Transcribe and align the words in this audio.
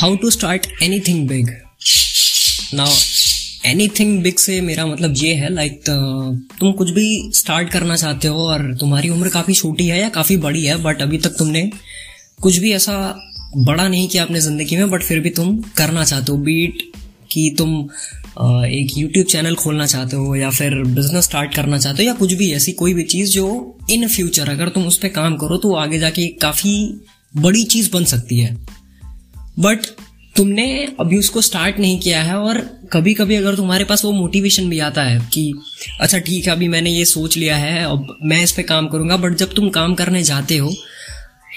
How 0.00 0.16
to 0.16 0.30
start 0.30 0.66
anything 1.00 1.28
big 1.28 1.48
now 2.74 2.90
anything 3.88 4.22
big 4.22 4.36
से 4.36 4.60
मेरा 4.60 4.86
मतलब 4.86 5.14
ये 5.16 5.34
है 5.34 5.52
लाइक 5.54 5.82
तुम 6.60 6.72
कुछ 6.72 6.90
भी 6.90 7.32
स्टार्ट 7.34 7.70
करना 7.70 7.96
चाहते 7.96 8.28
हो 8.28 8.38
और 8.38 8.62
तुम्हारी 8.80 9.08
उम्र 9.08 9.28
काफ़ी 9.28 9.54
छोटी 9.54 9.86
है 9.88 10.00
या 10.00 10.08
काफ़ी 10.08 10.36
बड़ी 10.36 10.64
है 10.64 10.76
बट 10.82 11.02
अभी 11.02 11.18
तक 11.18 11.30
तुमने 11.30 11.70
कुछ 12.42 12.56
भी 12.56 12.72
ऐसा 12.72 12.96
बड़ा 13.56 13.88
नहीं 13.88 14.08
किया 14.08 14.24
अपने 14.24 14.40
ज़िंदगी 14.40 14.76
में 14.76 14.90
बट 14.90 15.02
फिर 15.02 15.20
भी 15.20 15.30
तुम 15.30 15.56
करना 15.76 16.04
चाहते 16.04 16.32
हो। 16.32 16.38
बीट 16.38 16.82
कि 17.32 17.54
तुम 17.58 17.78
एक 18.66 18.98
यूट्यूब 18.98 19.26
चैनल 19.26 19.54
खोलना 19.54 19.86
चाहते 19.86 20.16
हो 20.16 20.34
या 20.36 20.50
फिर 20.50 20.74
बिज़नेस 20.74 21.24
स्टार्ट 21.24 21.54
करना 21.54 21.78
चाहते 21.78 22.02
हो 22.02 22.06
या 22.06 22.14
कुछ 22.14 22.32
भी 22.32 22.52
ऐसी 22.52 22.72
कोई 22.72 22.94
भी 22.94 23.02
चीज़ 23.02 23.30
जो 23.30 23.78
इन 23.90 24.08
फ्यूचर 24.08 24.48
अगर 24.48 24.68
तुम 24.68 24.86
उस 24.86 24.98
पर 24.98 25.08
काम 25.08 25.36
करो 25.36 25.56
तो 25.56 25.74
आगे 25.74 25.98
जाके 25.98 26.26
काफ़ी 26.42 26.74
बड़ी 27.36 27.64
चीज़ 27.64 27.90
बन 27.92 28.04
सकती 28.04 28.38
है। 28.38 28.69
बट 29.58 29.86
तुमने 30.36 30.66
अभी 31.00 31.18
उसको 31.18 31.40
स्टार्ट 31.40 31.78
नहीं 31.78 31.98
किया 32.00 32.22
है 32.22 32.34
और 32.34 32.58
कभी 32.92 33.14
कभी 33.14 33.34
अगर 33.36 33.56
तुम्हारे 33.56 33.84
पास 33.84 34.04
वो 34.04 34.12
मोटिवेशन 34.12 34.68
भी 34.70 34.78
आता 34.80 35.02
है 35.02 35.18
कि 35.32 35.52
अच्छा 36.00 36.18
ठीक 36.18 36.46
है, 36.46 36.52
अभी 36.52 36.68
मैंने 36.68 36.90
ये 36.90 37.04
सोच 37.04 37.36
लिया 37.36 37.56
है, 37.56 37.82
अब 37.84 38.16
मैं 38.22 38.42
इस 38.42 38.52
पर 38.52 38.62
काम 38.62 38.86
करूँगा। 38.88 39.16
बट 39.16 39.34
जब 39.34 39.54
तुम 39.54 39.68
काम 39.70 39.94
करने 39.94 40.22
जाते 40.22 40.56
हो 40.56 40.72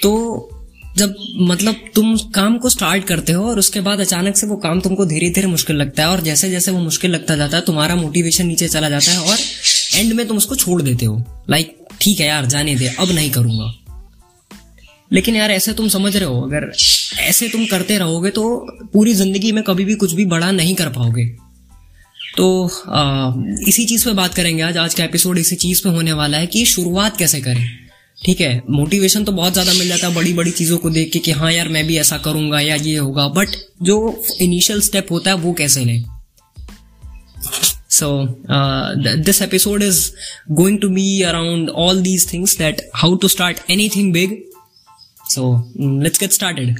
तो 0.02 0.50
जब 0.96 1.14
मतलब 1.40 1.76
तुम 1.94 2.16
काम 2.34 2.56
को 2.58 2.68
स्टार्ट 2.70 3.04
करते 3.04 3.32
हो 3.32 3.44
और 3.44 3.58
उसके 3.58 3.80
बाद 3.80 4.00
अचानक 4.00 4.36
से 4.36 4.46
वो 4.46 4.56
काम 4.56 4.80
तुमको 4.80 5.06
धीरे 5.06 5.30
धीरे 5.30 5.46
मुश्किल 5.46 5.76
लगता 5.76 6.02
है 6.02 6.08
और 6.08 6.20
जैसे 6.20 6.50
जैसे 6.50 6.70
वो 6.70 6.80
मुश्किल 6.80 7.10
लगता 7.10 7.36
जाता 7.36 7.56
है, 7.56 7.62
तुम्हारा 7.62 7.96
मोटिवेशन 7.96 8.46
नीचे 8.46 8.68
चला 8.68 8.88
जाता 8.88 9.12
है 9.12 9.18
और 9.20 9.38
एंड 9.94 10.12
में 10.12 10.26
तुम 10.28 10.36
उसको 10.36 10.54
छोड़ 10.54 10.80
देते 10.82 11.06
हो। 11.06 11.44
लाइक 11.50 11.76
ठीक 12.00 12.20
है 12.20 12.26
यार, 12.26 12.46
जाने 12.46 12.74
दे, 12.74 12.86
अब 12.88 13.10
नहीं 13.10 13.30
करूँगा। 13.30 13.72
लेकिन 15.14 15.36
यार 15.36 15.50
ऐसे 15.50 15.72
तुम 15.72 15.88
समझ 15.88 16.16
रहे 16.16 16.24
हो 16.24 16.40
अगर 16.42 16.72
ऐसे 17.18 17.48
तुम 17.48 17.66
करते 17.66 17.98
रहोगे 17.98 18.30
तो 18.30 18.66
पूरी 18.92 19.14
ज़िंदगी 19.14 19.52
में 19.52 19.64
कभी 19.64 19.84
भी 19.84 19.94
कुछ 19.94 20.12
भी 20.12 20.24
बड़ा 20.24 20.50
नहीं 20.50 20.74
कर 20.74 20.88
पाओगे। 20.88 21.26
तो 22.36 22.70
आ, 22.88 23.32
इसी 23.68 23.84
चीज़ 23.84 24.04
पे 24.04 24.12
बात 24.12 24.34
करेंगे 24.34 24.62
आज। 24.62 24.76
आज 24.76 24.94
का 24.94 25.04
एपिसोड 25.04 25.38
इसी 25.38 25.56
चीज़ 25.56 25.82
पे 25.82 25.88
होने 25.88 26.12
वाला 26.12 26.38
है 26.38 26.46
कि 26.46 26.64
शुरुआत 26.64 27.16
कैसे 27.16 27.40
करें। 27.40 27.68
ठीक 28.24 28.40
है 28.40 28.62
मोटिवेशन 28.70 29.24
तो 29.24 29.32
बहुत 29.32 29.52
ज़्यादा 29.52 29.72
मिल 29.72 29.88
जाता 29.88 30.08
है 30.08 30.14
बड़ी 30.14 30.32
बड़ी 30.32 30.50
चीज़ों 30.50 30.78
को 30.78 30.90
देख 30.90 31.12
के 31.12 31.18
कि 31.18 31.30
हाँ 31.30 31.52
यार 31.52 31.68
मैं 31.68 31.86
भी 31.86 31.98
ऐसा 31.98 32.18
करूँगा 32.18 32.60
या 32.60 32.74
ये 32.74 32.96
होगा। 32.96 33.28
बट 33.28 33.48
जो 33.82 34.24
इनिशियल 34.40 34.80
स्टेप 34.80 35.06
होता 35.10 35.30
है 35.30 35.36
वो 35.36 35.52
कैसे 35.52 35.84
लें? 35.84 36.04
So 37.90 38.06
uh, 38.50 38.94
th- 39.02 39.18
this 39.26 39.40
episode 39.42 39.82
is 39.82 39.98
going 40.60 40.78
to 40.80 40.88
be 40.88 41.24
around 41.24 41.68
all 41.70 42.00
these 42.06 42.24
things 42.24 42.56
that 42.56 42.80
how 43.02 43.10
to 43.16 43.28
big 44.12 44.32
so 45.28 45.42
mm, 45.76 46.02
let's 46.02 46.18
get 46.18 46.32
started. 46.32 46.76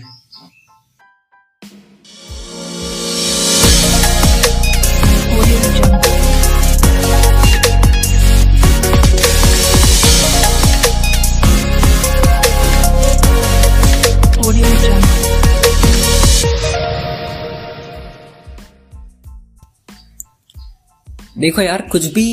देखो 21.39 21.62
यार 21.62 21.83
कुछ 21.83 22.06
भी 22.06 22.27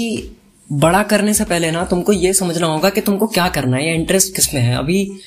बड़ा 0.72 1.04
करने 1.04 1.34
से 1.34 1.46
पहले 1.46 1.72
ना 1.72 1.86
तुमको 1.86 2.12
ये 2.12 2.34
समझना 2.34 2.68
होगा 2.68 2.90
कि 2.90 3.02
तुमको 3.02 3.28
क्या 3.28 3.50
करना 3.50 3.78
है 3.78 3.88
या 3.88 3.94
इंटरेस्ट 3.94 4.36
किसमें 4.36 4.62
है? 4.62 4.78
अभी 4.78 5.20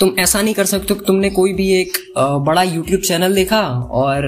तुम 0.00 0.14
ऐसा 0.18 0.40
नहीं 0.42 0.54
कर 0.54 0.64
सकते 0.64 0.94
कि 0.94 1.04
तुमने 1.06 1.30
कोई 1.30 1.52
भी 1.52 1.68
एक 1.72 1.98
बड़ा 2.18 2.62
यूट्यूब 2.62 3.00
चैनल 3.00 3.34
देखा 3.34 3.60
और 3.92 4.26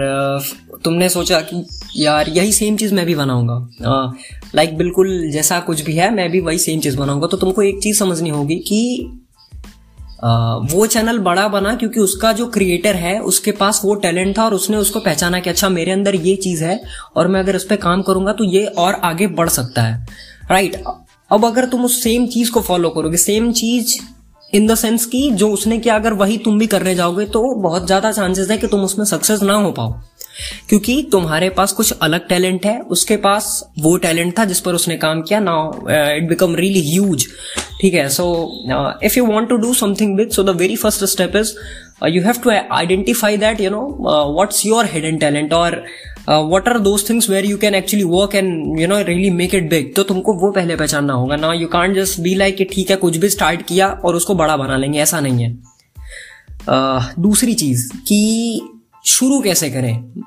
तुमने 0.85 1.09
सोचा 1.09 1.41
कि 1.43 1.65
यार 1.97 2.29
यही 2.29 2.53
सेम 2.53 2.77
चीज़ 2.77 2.95
मैं 2.95 3.07
भी 3.07 3.15
बनाऊँगा। 3.15 4.13
लाइक 4.55 4.77
बिल्कुल 4.79 5.31
जैसा 5.31 5.59
कुछ 5.61 5.81
भी 5.81 5.97
है, 5.97 6.15
मैं 6.15 6.31
भी 6.31 6.41
वही 6.41 6.59
सेम 6.59 6.81
चीज़ 6.81 6.97
बनाऊँगा। 6.99 7.27
तो 7.27 7.37
तुमको 7.37 7.63
एक 7.63 7.83
चीज़ 7.83 7.99
समझनी 7.99 8.31
होगी 8.31 8.57
कि 8.69 9.19
वो 10.25 10.87
चैनल 10.87 11.19
बड़ा 11.21 11.47
बना 11.49 11.75
क्योंकि 11.77 12.01
उसका 12.01 12.33
जो 12.33 12.47
क्रिएटर 12.49 12.95
है, 12.97 13.19
उसके 13.21 13.53
पास 13.53 13.81
वो 13.85 13.95
टैलेंट 13.97 14.37
था 14.39 14.45
और 14.45 14.55
उसने 14.55 14.77
उसको 14.77 15.01
पहचाना 15.01 15.41
कि 15.41 15.51
अच्छा 15.51 15.69
मेरे 15.69 15.93
अंदर 15.93 16.15
ये 16.17 16.35
चीज़ 16.37 16.65
है 16.65 16.81
और 17.17 17.29
मैं 17.29 17.41
अगर 17.41 17.57
उस 17.57 17.65
पर 17.65 17.77
काम 17.79 18.03
करूँगा 18.03 18.33
तो 18.33 18.45
ये 18.45 18.65
और 18.65 19.01
आगे 19.05 19.27
बढ़ 19.29 19.49
सकता 19.49 19.83
है। 19.83 20.07
राइट 20.51 20.83
अब 21.31 21.45
अगर 21.45 21.65
तुम 21.65 21.85
उस 21.85 22.03
सेम 22.03 22.27
चीज़ 22.27 22.51
को 22.51 22.61
फॉलो 22.61 22.91
करोगे 22.91 23.17
सेम 23.17 23.53
चीज़ 23.53 23.99
इन 24.55 24.67
द 24.67 24.75
सेंस 24.75 25.05
की 25.07 25.31
जो 25.33 25.49
उसने 25.51 25.79
किया, 25.79 25.95
अगर 25.95 26.13
वही 26.15 26.37
तुम 26.39 26.59
भी 26.59 26.67
करने 26.67 26.95
जाओगे 26.95 27.25
तो 27.27 27.43
बहुत 27.63 27.87
ज़्यादा 27.87 28.13
चांसेस 28.13 28.51
है 28.51 28.59
कि 28.59 28.67
तुम 28.67 28.81
उसमें 28.85 29.05
सक्सेस 29.07 29.43
ना 29.43 29.55
हो 29.55 29.71
पाओ। 29.73 29.93
क्योंकि 30.69 31.03
तुम्हारे 31.13 31.49
पास 31.51 31.73
कुछ 31.73 31.93
अलग 32.03 32.27
टैलेंट 32.29 32.67
है, 32.67 32.79
उसके 32.81 33.17
पास 33.19 33.49
वो 33.81 33.97
टैलेंट 33.99 34.39
था 34.39 34.45
जिस 34.45 34.61
पर 34.61 34.75
उसने 34.75 34.97
काम 34.99 35.23
किया 35.23 35.41
now 35.41 35.89
it 35.91 36.29
become 36.29 36.55
really 36.57 36.81
huge 36.91 37.27
ठीक 37.81 37.95
है? 37.95 38.09
So 38.09 38.99
if 39.05 39.19
you 39.19 39.25
want 39.27 39.49
to 39.49 39.57
do 39.57 39.73
something 39.75 40.17
big 40.17 40.31
so 40.31 40.43
the 40.43 40.57
very 40.57 40.77
first 40.77 41.05
step 41.13 41.37
is 41.37 41.53
you 42.09 42.23
have 42.23 42.41
to 42.45 42.51
identify 42.51 43.37
that 43.37 43.61
you 43.61 43.71
know 43.71 43.87
what's 44.35 44.65
your 44.67 44.87
hidden 44.93 45.17
talent 45.19 45.53
और 45.55 45.85
what 46.29 46.69
are 46.69 46.79
those 46.79 47.09
things 47.09 47.31
where 47.31 47.45
you 47.45 47.57
can 47.59 47.75
actually 47.75 48.05
work 48.05 48.35
and 48.35 48.81
you 48.81 48.87
know 48.89 48.99
really 49.03 49.31
make 49.31 49.55
it 49.55 49.69
big 49.71 49.93
तो 49.95 50.03
तुमको 50.03 50.33
वो 50.33 50.51
पहले 50.51 50.77
पहचानना 50.77 51.13
होगा 51.13 51.37
ना 51.37 51.53
you 51.53 51.67
can't 51.67 51.95
just 51.97 52.21
be 52.21 52.35
like 52.35 52.57
कि 52.57 52.65
ठीक 52.65 52.91
है 52.91 52.97
कुछ 52.97 53.17
भी 53.17 53.29
स्टार्ट 53.29 53.63
किया 53.63 53.89
और 54.05 54.17
उसको 54.17 54.35
बड़ा 54.35 54.57
बना 54.57 54.77
लेंगे 54.77 54.99
ऐसा 54.99 55.21
नहीं 55.21 55.45
है। 55.45 55.73
Uh, 56.63 57.19
दूसरी 57.19 57.55
चीज़ 57.55 57.89
कि 58.09 58.61
शुरू 59.07 59.41
कैसे 59.41 59.71
करें? 59.71 60.23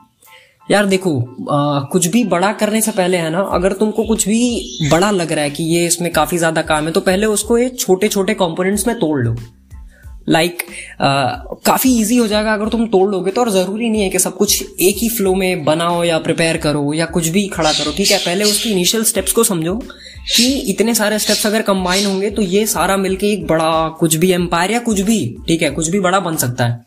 यार 0.71 0.85
देखो 0.85 1.19
आ, 1.51 1.79
कुछ 1.79 2.07
भी 2.07 2.23
बड़ा 2.23 2.51
करने 2.53 2.81
से 2.81 2.91
पहले 2.91 3.17
है 3.17 3.29
ना 3.29 3.39
अगर 3.51 3.73
तुमको 3.73 4.03
कुछ 4.03 4.27
भी 4.27 4.89
बड़ा 4.91 5.11
लग 5.11 5.31
रहा 5.31 5.43
है 5.43 5.49
कि 5.49 5.63
ये 5.63 5.85
इसमें 5.85 6.11
काफ़ी 6.11 6.37
ज़्यादा 6.37 6.61
काम 6.61 6.85
है 6.85 6.91
तो 6.91 7.01
पहले 7.01 7.25
उसको 7.25 7.57
ये 7.57 7.69
छोटे 7.69 8.07
छोटे 8.07 8.33
कंपोनेंट्स 8.33 8.87
में 8.87 8.95
तोड़ 8.99 9.19
लो। 9.21 9.35
लाइक 10.29 10.57
like, 10.57 10.69
uh, 10.69 11.65
काफ़ी 11.65 12.01
इजी 12.01 12.17
हो 12.17 12.27
जाएगा 12.27 12.53
अगर 12.53 12.69
तुम 12.69 12.87
तोड़ 12.87 13.11
लोगे 13.11 13.31
तो। 13.31 13.41
और 13.41 13.49
ज़रूरी 13.49 13.89
नहीं 13.89 14.01
है 14.01 14.09
कि 14.09 14.19
सब 14.19 14.37
कुछ 14.37 14.63
एक 14.81 14.95
ही 14.97 15.09
फ्लो 15.09 15.35
में 15.35 15.65
बनाओ 15.65 16.03
या 16.03 16.17
प्रिपेयर 16.17 16.57
करो 16.57 16.93
या 16.93 17.05
कुछ 17.05 17.27
भी 17.27 17.47
खड़ा 17.47 17.73
करो 17.73 17.91
ठीक 17.97 18.11
है? 18.11 18.17
पहले 18.17 18.43
उसकी 18.43 18.71
इनिशियल 18.71 19.03
स्टेप्स 19.03 19.31
को 19.31 19.43
समझो 19.43 19.75
कि 20.37 20.47
इतने 20.53 20.95
सारे 20.95 21.19
स्टेप्स 21.19 21.47
अगर 21.47 21.61
कंबाइन 21.61 22.05
होंगे 22.05 22.29
तो 22.29 22.41
ये 22.41 22.67
सारा 22.67 22.97
मिलके 22.97 23.27
एक 23.27 23.47
बड़ा 23.47 23.89
कुछ 23.89 24.15
भी 24.15 24.31
एम्पायर 24.31 24.71
या 24.71 24.79
कुछ 24.79 24.99
भी 24.99 25.37
ठीक 25.47 25.61
है? 25.61 25.69
कुछ 25.69 25.87
भी 25.87 25.99
बड़ा 25.99 26.19
बन 26.19 26.35
सकता 26.35 26.65
है। 26.65 26.85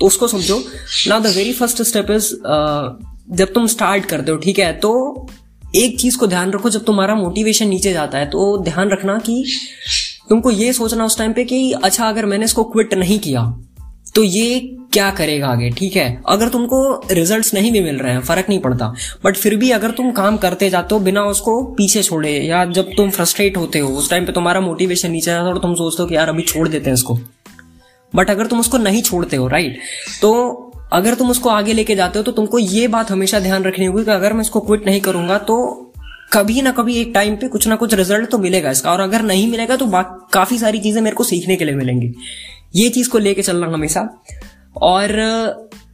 तो 0.00 0.06
उसको 0.06 0.28
समझो। 0.28 0.64
Now 1.06 1.20
the 1.20 1.26
very 1.26 1.52
first 1.52 1.82
step 1.82 2.10
is 2.10 2.34
जब 3.30 3.52
तुम 3.54 3.66
स्टार्ट 3.66 4.04
करते 4.04 4.30
हो 4.30 4.36
ठीक 4.36 4.58
है? 4.58 4.72
तो 4.72 5.26
एक 5.74 6.00
चीज़ 6.00 6.16
को 6.16 6.26
ध्यान 6.26 6.50
रखो 6.50 6.70
जब 6.70 6.84
तुम्हारा 6.84 7.14
मोटिवेशन 7.14 7.68
नीचे 7.68 7.92
जाता 7.92 8.18
है 8.18 8.26
तो 8.26 8.58
ध्यान 8.58 8.90
रखना 8.90 9.18
कि 9.18 9.44
तुमको 10.30 10.50
ये 10.50 10.72
सोचना 10.72 11.04
उस 11.04 11.18
टाइम 11.18 11.32
पे 11.32 11.44
कि 11.44 11.72
अच्छा 11.72 12.08
अगर 12.08 12.26
मैंने 12.26 12.44
इसको 12.44 12.64
क्विट 12.64 12.94
नहीं 12.94 13.18
किया 13.18 13.42
तो 14.14 14.22
ये 14.22 14.58
क्या 14.92 15.10
करेगा 15.10 15.48
आगे, 15.48 15.70
ठीक 15.70 15.96
है? 15.96 16.22
अगर 16.28 16.48
तुमको 16.48 16.78
रिजल्ट्स 17.10 17.54
नहीं 17.54 17.72
भी 17.72 17.80
मिल 17.80 17.96
रहे 17.96 18.12
हैं, 18.12 18.20
फ़र्क 18.20 18.46
नहीं 18.48 18.58
पड़ता। 18.58 18.92
बट 19.24 19.36
फिर 19.36 19.56
भी 19.56 19.70
अगर 19.70 19.90
तुम 19.90 20.10
काम 20.10 20.36
करते 20.36 20.70
जाते 20.70 20.94
हो 20.94 21.00
बिना 21.00 21.24
उसको 21.24 21.62
पीछे 21.62 22.02
छोड़े, 22.02 22.32
या 22.32 22.64
जब 22.64 22.90
तुम 22.96 23.10
फ्रस्ट्रेट 23.10 23.56
होते 23.56 23.78
हो, 23.78 23.88
उस 23.88 24.10
टाइम 24.10 24.26
पे 24.26 24.32
तुम्हारा 24.32 24.60
मोटिवेशन 24.60 25.10
नीचे 25.10 25.30
जाता 25.30 25.46
है 25.46 25.52
और 25.52 25.58
तुम 25.58 25.74
सोचते 25.74 26.02
हो 26.02 26.08
कि 26.08 26.16
यार, 26.16 26.28
अभी 26.28 26.42
छोड़ 26.42 26.68
देते 26.68 26.90
हैं 26.90 26.94
इसको। 26.94 27.18
बट 28.14 28.30
अगर 28.30 28.46
तुम 28.46 28.60
उसको 28.60 28.78
नहीं 28.78 29.02
छोड़ते 29.02 29.36
हो 29.36 29.48
राइट 29.48 29.78
तो 30.22 30.54
अगर 30.92 31.14
तुम 31.14 31.30
उसको 31.30 31.48
आगे 31.48 31.72
लेके 31.72 31.96
जाते 31.96 32.18
हो 32.18 32.22
तो 32.22 32.32
तुमको 32.32 32.58
ये 32.58 32.88
बात 32.88 33.10
हमेशा 33.10 33.40
ध्यान 33.40 33.64
रखनी 33.64 33.86
होगी 33.86 34.04
कि 34.04 34.10
अगर 34.10 34.32
मैं 34.32 34.40
इसको 34.40 34.60
क्विट 34.60 34.86
नहीं 34.86 35.00
करूँगा 35.00 35.38
तो 35.38 35.87
कभी 36.32 36.62
ना 36.62 36.70
कभी 36.72 36.94
एक 36.96 37.10
टाइम 37.14 37.36
पे 37.36 37.48
कुछ 37.48 37.66
ना 37.68 37.76
कुछ 37.76 37.94
रिज़ल्ट 37.94 38.30
तो 38.30 38.38
मिलेगा 38.38 38.70
इसका। 38.70 38.92
और 38.92 39.00
अगर 39.00 39.22
नहीं 39.22 39.50
मिलेगा 39.50 39.76
तो 39.76 39.90
काफ़ी 40.32 40.58
सारी 40.58 40.78
चीज़ें 40.78 41.00
मेरे 41.02 41.16
को 41.16 41.24
सीखने 41.24 41.56
के 41.56 41.64
लिए 41.64 41.74
मिलेंगी। 41.74 42.12
ये 42.76 42.88
चीज़ 42.88 43.08
को 43.08 43.18
लेके 43.18 43.42
चलना 43.42 43.66
हमेशा। 43.66 44.08
और, 44.82 45.10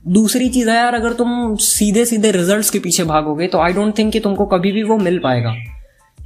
दूसरी 0.09 0.49
चीज़ 0.49 0.71
है 0.71 0.77
यार, 0.77 0.95
अगर 0.95 1.13
तुम 1.13 1.55
सीधे 1.57 2.05
सीधे 2.05 2.31
रिजल्ट्स 2.31 2.71
के 2.71 2.79
पीछे 2.79 3.05
भागोगे 3.05 3.47
तो 3.47 3.59
आई 3.59 3.73
डोंट 3.73 3.99
थिंक 3.99 4.13
कि 4.13 4.21
तुमको 4.21 4.47
कभी 4.47 4.73
भी 4.73 4.83
वो 4.83 4.99
मिल 4.99 5.19
पाएगा। 5.19 5.55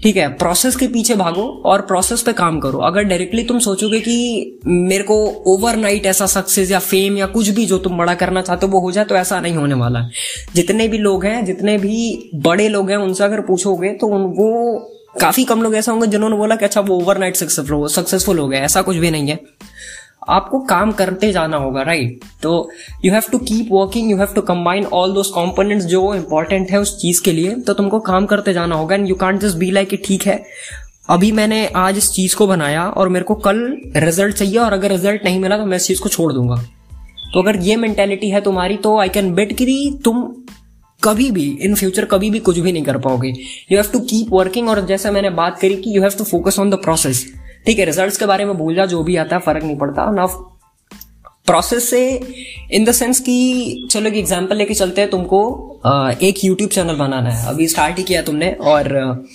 ठीक 0.03 0.17
है 0.17 0.29
प्रोसेस 0.29 0.77
के 0.77 0.87
पीछे 0.87 1.15
भागो 1.15 1.43
और 1.67 1.81
प्रोसेस 1.81 2.23
पे 2.23 2.33
काम 2.33 2.59
करो। 2.61 2.79
अगर 2.79 3.03
डायरेक्टली 3.03 3.43
तुम 3.45 3.59
सोचोगे 3.59 4.00
कि 4.00 4.59
मेरे 4.67 5.05
को 5.05 5.15
ओवरनाइट 5.47 6.06
ऐसा 6.06 6.27
सक्सेस 6.27 6.71
या 6.71 6.79
फेम 6.79 7.17
या 7.17 7.27
कुछ 7.27 7.49
भी 7.49 7.65
जो 7.67 7.79
तुम 7.79 7.97
बड़ा 7.99 8.15
करना 8.15 8.43
चाहते 8.43 8.67
हो, 8.67 8.73
वो 8.73 8.81
हो 8.81 8.93
जाए 8.93 9.05
तो 9.05 9.15
ऐसा 9.15 9.41
नहीं 9.41 9.55
होने 9.55 9.75
वाला 9.75 10.00
है। 10.00 10.11
जितने 10.55 10.89
भी 10.89 10.99
लोग 10.99 11.25
हैं, 11.25 11.45
जितने 11.45 11.77
भी 11.79 12.31
बड़े 12.35 12.69
लोग 12.69 12.91
हैं, 12.91 12.97
उनसे 12.97 13.25
अगर 13.25 13.41
पूछोगे 13.41 13.93
तो 13.93 14.06
वो 14.06 14.79
काफ़ी 15.21 15.45
कम 15.45 15.62
लोग 15.62 15.75
ऐसा 15.75 15.93
होंगे 15.93 16.06
जिन्होंने 16.06 16.37
बोला 16.37 16.56
कि 16.56 16.65
अच्छा 16.65 16.81
वो 16.81 16.97
ओवरनाइट 16.97 17.37
सक्सेसफुल 17.37 17.89
सक्सेसफुल 17.89 18.39
हो 18.39 18.49
गया। 18.49 18.61
ऐसा 18.61 18.83
कुछ 18.83 18.97
भी 18.97 19.11
नहीं 19.11 19.29
है। 19.29 19.41
आपको 20.29 20.59
काम 20.61 20.93
करते 20.93 21.31
जाना 21.33 21.57
होगा 21.57 21.83
राइट 21.83 22.25
तो 22.43 22.71
you 23.05 23.13
have 23.13 23.23
to 23.33 23.39
keep 23.41 23.69
working 23.73 24.11
you 24.11 24.17
have 24.17 24.35
to 24.35 24.41
combine 24.43 24.85
all 24.93 25.13
those 25.13 25.31
components 25.35 25.87
जो 25.87 26.15
इंपॉर्टेंट 26.15 26.71
है 26.71 26.81
उस 26.81 26.97
चीज़ 27.01 27.23
के 27.23 27.33
लिए 27.33 27.55
तो 27.67 27.73
तुमको 27.73 28.01
काम 28.01 28.27
करते 28.27 28.53
जाना 28.53 28.77
होगा 28.77 28.95
and 28.95 29.09
you 29.09 29.15
can't 29.15 29.41
just 29.41 29.57
be 29.57 29.71
like 29.71 30.01
ठीक 30.07 30.27
है, 30.27 30.43
अभी 31.11 31.31
मैंने 31.33 31.67
आज 31.77 31.99
इस 31.99 32.11
चीज़ 32.13 32.37
को 32.37 32.47
बनाया 32.47 32.85
और 32.89 33.09
मेरे 33.09 33.25
को 33.25 33.35
कल 33.35 33.61
रिज़ल्ट 33.97 34.37
चाहिए 34.37 34.59
और 34.59 34.73
अगर 34.73 34.91
रिज़ल्ट 34.91 35.25
नहीं 35.25 35.41
मिला 35.41 35.59
तो 35.59 35.67
मैं 35.67 35.77
इस 35.77 35.87
चीज़ 35.87 36.01
को 36.01 36.09
छोड़ 36.09 36.33
दूँगा। 36.33 36.57
तो 37.33 37.43
अगर 37.43 37.57
ये 37.57 37.77
मेंटेलिटी 37.77 38.31
है 38.31 38.41
तुम्हारी 38.41 38.77
तो 38.77 38.99
आई 38.99 39.09
कैन 39.09 39.33
बेट 39.35 39.53
कि 39.53 40.01
तुम 40.05 40.23
कभी 41.03 41.31
भी 41.31 41.47
इन 41.63 41.75
फ्यूचर 41.75 42.05
कभी 42.05 42.31
भी 42.31 42.39
कुछ 42.39 42.59
भी 42.59 42.73
नहीं 42.73 42.83
कर 42.83 42.99
पाओगे। 42.99 43.29
You 43.73 43.79
have 43.79 43.91
to 43.93 44.01
keep 44.01 44.33
working 44.33 44.69
और 44.69 44.85
जैसे 44.87 45.11
मैंने 45.11 45.31
बात 45.33 45.59
करी 45.61 45.77
कि 45.77 45.97
you 45.97 46.03
have 46.03 46.13
to 46.19 46.25
focus 46.25 46.59
on 46.59 46.71
the 46.71 46.75
process 46.75 47.27
ठीक 47.69 47.79
है 47.79 47.85
रिजल्ट्स 47.85 48.17
के 48.17 48.26
बारे 48.26 48.44
में 48.44 48.56
भूल 48.59 48.75
जा, 48.75 48.85
जो 48.87 49.03
भी 49.03 49.17
आता 49.17 49.37
है, 49.37 49.43
फ़र्क 49.43 49.65
नहीं 49.65 49.76
पड़ता। 49.76 50.11
ना 50.11 50.25
प्रोसेस 51.47 51.88
से 51.91 52.00
इन 52.73 52.85
द 52.85 52.93
सेंस 52.93 53.20
कि, 53.20 53.88
चलो 53.91 54.09
एक 54.09 54.15
एग्जांपल 54.17 54.56
लेके 54.56 54.75
चलते 54.75 55.00
हैं 55.00 55.11
तुमको। 55.11 55.41
एक 56.23 56.44
यूट्यूब 56.44 56.70
चैनल 56.70 56.94
बनाना 56.97 57.31
है। 57.31 57.47
अभी 57.49 57.67
स्टार्ट 57.69 57.99
ही 57.99 58.05
किया 58.05 58.23
तुमने, 58.23 58.50
और 58.53 59.26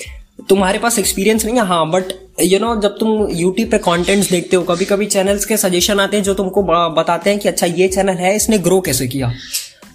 तुम्हारे 0.50 0.80
पास 0.80 0.98
एक्सपीरियंस 1.00 1.46
नहीं 1.46 1.56
है 1.56 1.66
हाँ 1.66 1.90
बट 1.92 2.14
यू 2.42 2.60
नो 2.60 2.76
जब 2.82 2.98
तुम 3.00 3.28
यूट्यूब 3.32 3.70
पे 3.72 3.78
कंटेंट्स 3.80 4.32
देखते 4.32 4.56
हो 4.56 4.64
कभी 4.64 4.86
कभी 4.86 5.06
चैनल्स 5.08 5.46
के 5.46 5.58
सजेशन 5.58 6.00
आते 6.00 6.18
हैं, 6.18 6.24
जो 6.24 6.34
तुमको 6.34 6.64
बताते 6.92 7.30
हैं 7.30 7.40
कि 7.40 7.50
अच्छा 7.50 7.68
ये 7.68 7.88
चैनल 7.90 8.18
है, 8.18 8.36
इसने 8.36 8.58
ग्रो 8.60 8.82
कैसे 8.82 9.08
किया? 9.08 9.32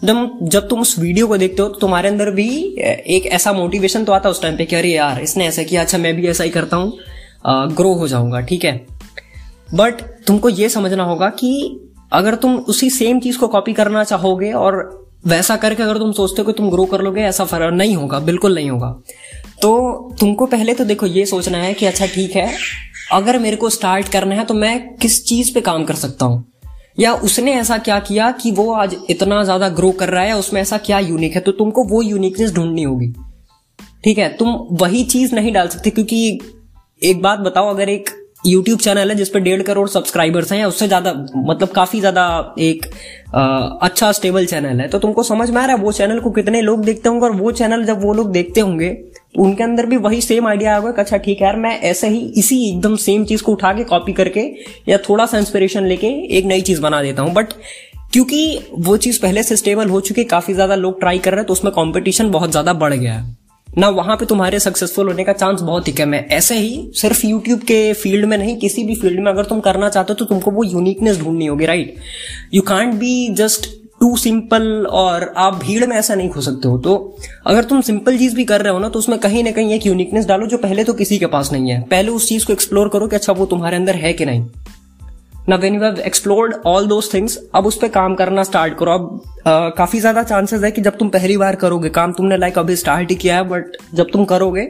जब 0.05 0.39
जब 0.45 0.69
तुम 0.69 0.81
उस 0.81 0.99
वीडियो 0.99 1.27
को 1.27 1.37
देखते 1.37 1.63
हो 1.63 1.69
तो 1.69 1.79
तुम्हारे 1.79 2.09
अंदर 2.09 2.31
भी 2.31 2.49
एक 3.17 3.27
ऐसा 3.33 3.53
मोटिवेशन 3.53 4.05
तो 4.05 4.13
आता 4.13 4.29
है 4.29 4.31
उस 4.31 4.43
टाइम 4.43 4.57
पे 4.57 4.65
कि 4.65 4.77
अरे 4.77 4.89
यार, 4.89 5.21
इसने 5.23 5.47
ऐसा 5.49 5.63
किया 5.63 5.83
अच्छा 5.83 5.99
मैं 5.99 6.17
भी 6.17 6.29
ऐसा 6.29 6.45
ही 6.45 6.51
करता 6.51 6.77
हूँ। 6.77 6.93
ग्रो 7.49 7.93
हो 7.95 8.09
जाऊँगा, 8.09 8.41
ठीक 8.41 8.65
है? 8.65 8.87
बट 9.75 10.01
तुमको 10.27 10.49
ये 10.49 10.69
समझना 10.69 11.05
होगा 11.05 11.29
कि 11.29 11.81
अगर 12.13 12.35
तुम 12.35 12.57
उसी 12.57 12.91
सेम 12.91 13.21
चीज़ 13.21 13.39
को 13.39 13.49
कॉपी 13.49 13.73
करना 13.73 14.05
चाहोगे 14.05 14.53
और 14.53 15.07
वैसा 15.27 15.57
करके 15.57 15.83
अगर 15.83 15.99
तुम 15.99 16.13
सोचते 16.13 16.43
हो 16.43 16.47
कि 16.47 16.53
तुम 16.53 16.71
ग्रो 16.71 16.85
कर 16.85 17.01
लोगे, 17.01 17.21
ऐसा 17.21 17.45
फ़र्क 17.45 17.75
नहीं 17.75 17.97
होगा, 17.97 18.19
बिल्कुल 18.19 18.55
नहीं 18.55 18.71
होगा। 18.71 18.91
तो 19.63 20.17
तुमको 20.21 20.47
पहले 20.47 20.75
तो 20.75 20.85
देखो, 20.85 21.07
ये 21.07 21.27
सोचना 21.27 21.59
है 21.59 21.75
कि 21.75 21.87
अच्छा 21.87 22.07
ठीक 22.07 22.37
है, 22.37 22.53
अगर 23.13 23.39
मेरे 23.39 23.57
को 23.57 23.71
स्टार्ट 23.71 24.09
करना 24.09 24.35
है 24.35 24.45
तो 24.45 24.55
मैं 24.55 24.97
किस 24.97 25.25
चीज़ 25.25 25.55
पे 25.55 25.61
काम 25.61 25.85
कर 25.85 25.95
सकता 25.95 26.27
हूँ? 26.27 26.45
या 27.01 27.13
उसने 27.15 27.53
ऐसा 27.53 27.79
क्या 27.79 27.99
किया 28.01 28.31
कि 28.31 28.51
वो 28.51 28.73
आज 28.73 28.97
इतना 29.11 29.43
ज़्यादा 29.45 29.69
ग्रो 29.69 29.91
कर 29.91 30.09
रहा 30.09 30.23
है, 30.23 30.37
उसमें 30.37 30.61
ऐसा 30.61 30.79
क्या 30.79 30.99
यूनिक 30.99 31.35
है? 31.35 31.41
तो 31.41 31.53
तुमको 31.53 31.85
वो 31.85 32.03
यूनिकनेस 32.03 32.53
ढूंढनी 32.53 32.83
होगी। 32.83 33.13
ठीक 34.05 34.19
है? 34.19 34.29
तुम 34.29 34.49
वही 34.73 35.05
चीज़ 35.05 35.35
नहीं 35.35 35.53
डाल 35.53 35.69
सकते, 35.69 35.91
क्योंकि 35.91 36.41
एक 37.03 37.21
बात 37.23 37.39
बताओ 37.39 37.69
अगर 37.71 37.89
एक 37.89 38.11
यूट्यूब 38.47 38.79
चैनल 38.79 39.11
है 39.11 39.15
जिसपे 39.17 39.41
डेढ़ 39.41 39.63
करोड़ 39.63 39.89
सब्सक्राइबर्स 39.89 40.53
हैं 40.53 40.65
उससे 40.65 40.87
ज़्यादा 40.87 41.13
मतलब 41.37 41.69
काफ़ी 41.69 42.01
ज़्यादा 42.01 42.55
एक 42.59 42.87
आ, 43.35 43.41
अच्छा 43.83 44.11
स्टेबल 44.13 44.47
चैनल 44.47 44.81
है 44.81 44.89
तो 44.89 44.99
तुमको 44.99 45.23
समझ 45.23 45.49
में 45.51 45.61
आ 45.63 45.65
रहा 45.65 45.77
है 45.77 45.83
वो 45.83 45.93
चैनल 45.93 46.21
को 46.21 46.31
कितने 46.31 46.61
लोग 46.63 46.85
देखते 46.85 47.09
होंगे 47.09 47.27
और 47.27 47.33
वो 47.33 47.53
चैनल 47.53 47.85
जब 47.85 48.03
वो 48.03 48.13
लोग 48.15 48.31
देखते 48.33 48.61
होंगे 48.61 48.97
उनके 49.39 49.63
अंदर 49.63 49.87
भी 49.87 49.97
वही 49.97 50.21
सेम 50.21 50.47
आइडिया 50.49 50.75
आएगा 50.75 50.91
कि 50.91 51.01
अच्छा 51.01 51.17
ठीक 51.17 51.41
है 51.41 51.47
यार 51.47 51.57
मैं 51.57 51.79
ऐसे 51.81 52.09
ही 52.09 52.21
इसी 52.37 52.59
एकदम 52.69 52.97
सेम 52.97 53.25
चीज़ 53.25 53.43
को 53.43 53.53
उठा 53.53 53.73
के 53.73 53.85
कॉपी 53.85 54.13
करके 54.13 54.47
या 54.89 54.99
थोड़ा 55.09 55.27
सा 55.27 55.39
इंस्पिरेशन 55.39 55.87
लेके 55.87 56.07
एक 56.39 56.45
नई 56.45 56.61
चीज़ 56.61 56.81
बना 56.81 57.03
देता 57.03 57.23
हूँ। 57.23 57.35
बट 57.35 57.53
क्योंकि 58.13 58.61
वो 58.79 58.97
चीज़ 58.97 59.21
पहले 59.23 59.43
से 59.43 59.57
स्टेबल 59.57 59.89
हो 59.89 60.01
चुकी 60.01 60.21
है 60.21 60.27
काफ़ी 60.27 60.55
ज़्यादा 60.55 60.75
लोग 60.75 61.01
ट्राई 61.01 61.19
कर 61.19 61.31
रहे 61.31 61.41
हैं 61.41 61.47
तो 61.47 61.53
उसमें 61.53 61.73
कॉम्पिटिशन 61.75 62.31
बहुत 62.31 62.51
ज़्यादा 62.51 62.73
बढ़ 62.75 62.95
गया 62.95 63.15
है। 63.15 63.38
ना 63.69 63.89
वहाँ 63.91 64.17
पे 64.17 64.27
तुम्हारे 64.27 64.59
सक्सेसफुल 64.61 65.09
होने 65.09 65.25
का 65.25 65.33
चांस 65.33 65.61
बहुत 65.61 65.89
ही 65.89 65.93
कम 65.93 66.15
है। 66.15 66.27
ऐसे 66.29 66.55
ही 66.57 66.91
सिर्फ़ 66.95 67.27
यूट्यूब 67.27 67.61
के 67.61 67.93
फ़ील्ड 67.95 68.25
में 68.25 68.37
नहीं, 68.39 68.57
किसी 68.57 68.85
भी 68.85 68.95
फ़ील्ड 68.95 69.21
में 69.21 69.31
अगर 69.33 69.45
तुम 69.45 69.61
करना 69.61 69.89
चाहते 69.89 70.13
हो 70.13 70.15
तो 70.15 70.25
तुमको 70.25 70.51
वो 70.51 70.65
यूनिकनेस 70.65 71.19
ढूंढनी 71.19 71.47
होगी 71.47 71.67
right 71.67 71.95
you 72.55 72.63
can't 72.63 72.95
be 72.95 73.29
just 73.35 73.67
too 74.01 74.17
simple 74.17 74.87
और 74.91 75.33
आप 75.37 75.55
भीड़ 75.55 75.87
में 75.87 75.97
ऐसा 75.97 76.15
नहीं 76.15 76.29
खो 76.31 76.41
सकते 76.41 76.69
हो। 76.69 76.79
तो 76.79 77.17
अगर 77.47 77.65
तुम 77.65 77.81
सिंपल 77.81 78.19
चीज़ 78.19 78.35
भी 78.37 78.45
कर 78.45 78.63
रहे 78.63 78.73
हो 78.73 78.79
ना 78.79 78.89
तो 78.89 78.99
उसमें 78.99 79.19
कहीं 79.19 79.43
ना 79.45 79.51
कहीं 79.51 79.73
एक 79.73 79.87
यूनिकनेस 79.87 80.27
डालो 80.27 80.47
जो 80.47 80.59
पहले 80.59 80.85
तो 80.85 80.93
किसी 80.95 81.19
के 81.19 81.27
पास 81.27 81.53
नहीं 81.53 81.71
है। 81.71 81.81
पहले 81.83 82.11
उस 82.11 82.29
चीज़ 82.29 82.47
को 82.47 82.53
एक्सप्लोर 82.53 82.89
करो 82.89 83.09
कि 83.09 83.17
अच्छा 83.17 83.33
वो 83.33 83.47
तुम्हारे 83.47 83.77
अंदर 83.77 83.95
है 83.97 84.13
कि 84.13 84.27
नहीं। 84.27 84.47
ना 85.49 85.57
when 85.57 85.75
you 85.75 85.83
have 85.83 85.99
explored 86.01 86.55
all 86.67 86.87
those 86.87 87.13
things 87.15 87.39
अब 87.55 87.67
उस 87.67 87.79
पर 87.79 87.89
काम 87.91 88.15
करना 88.15 88.43
स्टार्ट 88.45 88.77
करो। 88.79 88.93
अब 88.93 89.73
काफ़ी 89.77 90.01
ज़्यादा 90.01 90.23
चांसेस 90.25 90.63
है 90.65 90.71
कि 90.71 90.81
जब 90.81 90.97
तुम 90.99 91.09
पहली 91.11 91.37
बार 91.37 91.57
करोगे, 91.57 91.89
काम 91.91 92.13
तुमने 92.13 92.37
लाइक 92.37 92.55
like 92.55 92.65
अभी 92.65 92.77
स्टार्ट 92.77 93.11
ही 93.11 93.17
किया 93.17 93.37
है 93.37 93.49
बट 93.49 93.77
जब 93.95 94.11
तुम 94.13 94.25
करोगे 94.27 94.67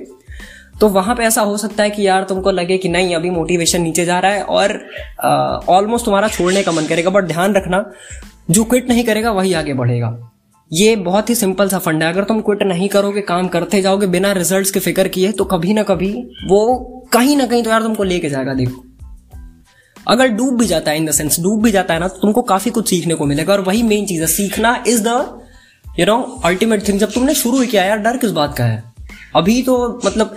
तो 0.80 0.88
वहाँ 0.90 1.14
पे 1.16 1.24
ऐसा 1.24 1.42
हो 1.42 1.56
सकता 1.56 1.82
है 1.82 1.90
कि 1.90 2.06
यार 2.06 2.24
तुमको 2.24 2.50
लगे 2.50 2.76
कि 2.78 2.88
नहीं, 2.88 3.14
अभी 3.14 3.30
मोटिवेशन 3.30 3.82
नीचे 3.82 4.04
जा 4.04 4.18
रहा 4.18 4.32
है 4.32 4.42
और 4.42 4.78
ऑलमोस्ट 5.68 6.04
तुम्हारा 6.04 6.28
छोड़ने 6.28 6.62
का 6.62 6.72
मन 6.72 6.86
करेगा 6.86 7.10
बट 7.10 7.24
ध्यान 7.24 7.54
रखना, 7.54 7.84
जो 8.50 8.64
क्विट 8.64 8.88
नहीं 8.88 9.04
करेगा, 9.04 9.30
वही 9.32 9.52
आगे 9.54 9.74
बढ़ेगा। 9.74 10.16
ये 10.70 10.94
बहुत 10.98 11.30
ही 11.30 11.34
सिंपल 11.34 11.68
सा 11.68 11.78
फंड 11.78 12.02
है। 12.02 12.12
अगर 12.12 12.24
तुम 12.24 12.40
क्विट 12.40 12.62
नहीं 12.64 12.88
करोगे, 12.88 13.20
काम 13.22 13.48
करते 13.48 13.80
जाओगे, 13.82 14.06
बिना 14.08 14.32
रिजल्ट्स 14.34 14.70
के 14.70 14.80
फ़िक्र 14.80 15.08
किए 15.08 15.32
तो 15.32 15.44
कभी 15.46 15.74
ना 15.74 15.82
कभी 15.84 16.12
वो 16.48 16.60
कहीं 17.12 17.36
ना 17.36 17.46
कहीं 17.46 17.62
तो 17.62 17.70
यार 17.70 17.82
तुमको 17.82 18.04
लेके 18.04 18.28
जाएगा, 18.30 18.54
देखो। 18.54 18.84
अगर 20.06 20.28
डूब 20.28 20.58
भी 20.58 20.66
जाता 20.66 20.90
है 20.90 20.96
इन 20.96 21.06
द 21.06 21.10
सेंस 21.12 21.40
डूब 21.40 21.62
भी 21.62 21.70
जाता 21.70 21.94
है 21.94 22.00
ना 22.00 22.08
तो 22.08 22.20
तुमको 22.20 22.42
काफ़ी 22.44 22.70
कुछ 22.70 22.88
सीखने 22.90 23.14
को 23.14 23.26
मिलेगा। 23.26 23.52
और 23.52 23.60
वही 23.60 23.82
मेन 23.84 24.06
चीज़ 24.06 24.20
है, 24.20 24.26
सीखना 24.28 24.82
is 24.86 25.02
the 25.02 25.40
you 25.94 26.06
know 26.06 26.20
ultimate 26.44 26.88
thing 26.88 26.98
जब 27.00 27.12
तुमने 27.12 27.34
शुरू 27.36 27.66
किया 27.66 27.84
यार, 27.84 27.98
डर 27.98 28.16
किस 28.16 28.30
बात 28.32 28.56
का 28.56 28.64
है? 28.64 28.82
अभी 29.36 29.62
तो 29.62 30.00
मतलब 30.04 30.36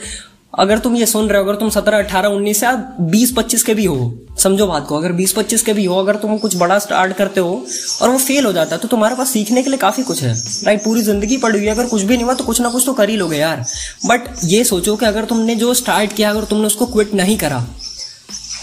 अगर 0.53 0.79
तुम 0.79 0.95
ये 0.95 1.05
सुन 1.05 1.27
रहे 1.29 1.37
हो, 1.37 1.43
अगर 1.43 1.55
तुम 1.55 1.69
सत्रह, 1.69 1.97
अठारह, 1.97 2.29
उन्नीस 2.29 2.63
या 2.63 2.71
बीस, 3.01 3.31
पच्चीस 3.31 3.63
के 3.63 3.73
भी 3.73 3.85
हो, 3.85 4.13
समझो 4.39 4.65
बात 4.67 4.85
को, 4.87 4.97
अगर 4.97 5.11
बीस, 5.11 5.33
पच्चीस 5.33 5.61
के 5.61 5.73
भी 5.73 5.85
हो, 5.85 5.95
अगर 5.97 6.15
तुम 6.15 6.37
कुछ 6.37 6.55
बड़ा 6.57 6.79
स्टार्ट 6.79 7.13
करते 7.17 7.41
हो 7.41 7.53
और 8.01 8.09
वो 8.09 8.17
फेल 8.17 8.45
हो 8.45 8.51
जाता 8.53 8.75
है 8.75 8.81
तो 8.81 8.87
तुम्हारे 8.87 9.15
पास 9.15 9.29
सीखने 9.29 9.63
के 9.63 9.69
लिए 9.69 9.79
काफ़ी 9.79 10.03
कुछ 10.03 10.23
है। 10.23 10.33
राइट 10.65 10.83
पूरी 10.83 11.01
ज़िंदगी 11.01 11.37
पड़ी 11.37 11.57
हुई 11.57 11.67
है, 11.67 11.73
अगर 11.73 11.87
कुछ 11.87 12.01
भी 12.01 12.15
नहीं 12.15 12.25
हुआ 12.25 12.33
तो 12.33 12.43
कुछ 12.43 12.61
ना 12.61 12.69
कुछ 12.69 12.85
तो 12.85 12.93
कर 12.93 13.09
ही 13.09 13.15
लोगे 13.17 13.37
यार। 13.37 13.63
बट 14.05 14.27
ये 14.45 14.63
सोचो 14.63 14.95
कि 14.95 15.05
अगर 15.05 15.25
तुमने 15.25 15.55
जो 15.55 15.73
स्टार्ट 15.73 16.13
किया, 16.13 16.29
अगर 16.29 16.43
तुमने 16.45 16.67
उसको 16.67 16.85
क्विट 16.87 17.13
नहीं 17.13 17.37
करा 17.37 17.65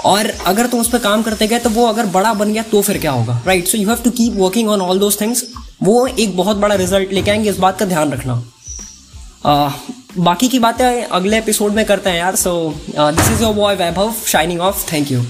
और 0.05 0.27
अगर 0.47 0.67
तुम 0.67 0.81
उस 0.81 0.91
पर 0.91 0.99
काम 0.99 1.23
करते 1.23 1.47
गए 1.47 1.59
तो 1.59 1.71
वो 1.71 1.87
अगर 1.87 2.07
बड़ा 2.07 2.33
बन 2.35 2.53
गया 2.53 2.63
तो 2.63 2.83
फिर 2.83 2.99
क्या 2.99 3.11
होगा? 3.11 3.41
Right 3.47 3.67
so 3.67 3.79
you 3.79 3.89
have 3.89 3.99
to 4.05 4.11
keep 4.11 4.35
working 4.37 4.69
on 4.69 4.81
all 4.81 4.99
those 4.99 5.21
things 5.21 5.45
वो 5.83 6.07
एक 6.07 6.37
बहुत 6.37 6.57
बड़ा 6.57 6.75
रिज़ल्ट 6.75 7.13
लेके 7.13 7.31
आएँगे 7.31 7.51
इस 7.51 7.59
बात 7.59 7.79
का 7.79 7.85
ध्यान 7.85 8.13
रखना। 8.13 8.43
uh, 9.47 9.73
बाकी 10.19 10.49
की 10.49 10.59
बातें 10.59 11.05
अगले 11.05 11.39
एपिसोड 11.39 11.73
में 11.73 11.85
करते 11.85 12.11
हैं 12.11 12.19
यार 12.19 12.37
so 12.37 12.53
this 12.91 13.31
is 13.31 13.43
your 13.43 13.55
boy 13.55 13.75
Vaibhav 13.75 14.15
signing 14.27 14.61
off 14.61 14.93
thank 14.93 15.13
you 15.13 15.23